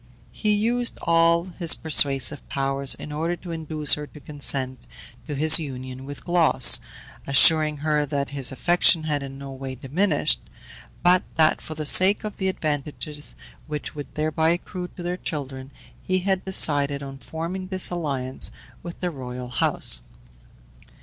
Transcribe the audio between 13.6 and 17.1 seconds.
which would thereby accrue to their children, he had decided